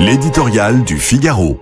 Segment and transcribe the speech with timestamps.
[0.00, 1.60] L'éditorial du Figaro.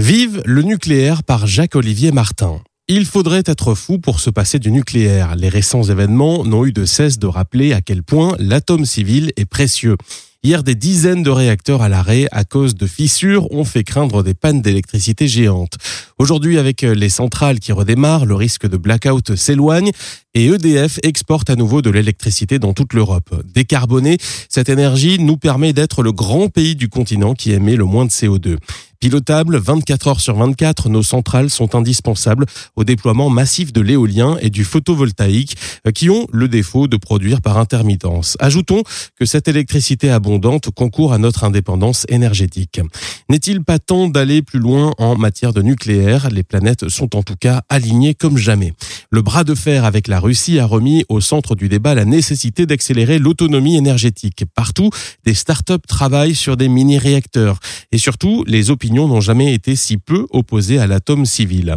[0.00, 2.60] Vive le nucléaire par Jacques-Olivier Martin.
[2.88, 5.36] Il faudrait être fou pour se passer du nucléaire.
[5.36, 9.44] Les récents événements n'ont eu de cesse de rappeler à quel point l'atome civil est
[9.44, 9.96] précieux.
[10.44, 14.34] Hier, des dizaines de réacteurs à l'arrêt à cause de fissures ont fait craindre des
[14.34, 15.74] pannes d'électricité géantes.
[16.16, 19.90] Aujourd'hui, avec les centrales qui redémarrent, le risque de blackout s'éloigne
[20.34, 23.34] et EDF exporte à nouveau de l'électricité dans toute l'Europe.
[23.52, 24.18] Décarboner,
[24.48, 28.10] cette énergie nous permet d'être le grand pays du continent qui émet le moins de
[28.10, 28.58] CO2.
[29.00, 34.50] Pilotable 24 heures sur 24, nos centrales sont indispensables au déploiement massif de l'éolien et
[34.50, 35.56] du photovoltaïque
[35.86, 38.36] euh, qui ont le défaut de produire par intermittence.
[38.40, 38.82] Ajoutons
[39.14, 42.80] que cette électricité abondante concourt à notre indépendance énergétique.
[43.28, 46.28] N'est-il pas temps d'aller plus loin en matière de nucléaire?
[46.30, 48.72] Les planètes sont en tout cas alignées comme jamais.
[49.12, 52.66] Le bras de fer avec la Russie a remis au centre du débat la nécessité
[52.66, 54.44] d'accélérer l'autonomie énergétique.
[54.56, 54.90] Partout,
[55.24, 57.60] des start-up travaillent sur des mini-réacteurs
[57.92, 61.74] et surtout les n'ont jamais été si peu opposés à l'atome civil.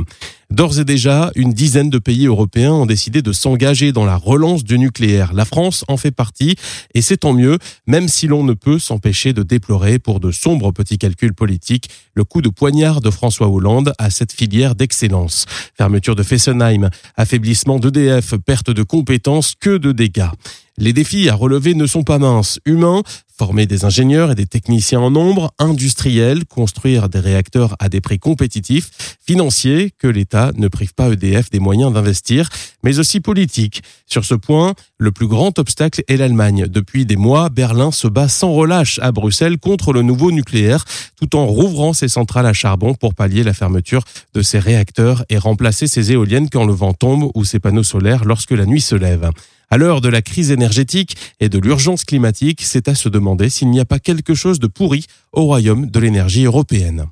[0.51, 4.65] D'ores et déjà, une dizaine de pays européens ont décidé de s'engager dans la relance
[4.65, 5.31] du nucléaire.
[5.33, 6.55] La France en fait partie
[6.93, 10.73] et c'est tant mieux, même si l'on ne peut s'empêcher de déplorer pour de sombres
[10.73, 15.45] petits calculs politiques le coup de poignard de François Hollande à cette filière d'excellence.
[15.77, 20.31] Fermeture de Fessenheim, affaiblissement d'EDF, perte de compétences, que de dégâts.
[20.77, 22.59] Les défis à relever ne sont pas minces.
[22.65, 23.03] Humains,
[23.37, 28.19] former des ingénieurs et des techniciens en nombre, industriels, construire des réacteurs à des prix
[28.19, 32.49] compétitifs, financiers, que l'État ne prive pas EDF des moyens d'investir,
[32.83, 33.83] mais aussi politiques.
[34.05, 36.67] Sur ce point, le plus grand obstacle est l'Allemagne.
[36.67, 40.85] Depuis des mois, Berlin se bat sans relâche à Bruxelles contre le nouveau nucléaire,
[41.19, 45.37] tout en rouvrant ses centrales à charbon pour pallier la fermeture de ses réacteurs et
[45.37, 48.95] remplacer ses éoliennes quand le vent tombe ou ses panneaux solaires lorsque la nuit se
[48.95, 49.31] lève.
[49.73, 53.69] À l'heure de la crise énergétique et de l'urgence climatique, c'est à se demander s'il
[53.69, 57.05] n'y a pas quelque chose de pourri au royaume de l'énergie européenne.